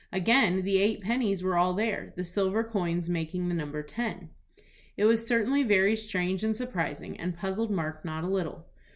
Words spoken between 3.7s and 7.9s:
ten. It was certainly very strange and surprising, and puzzled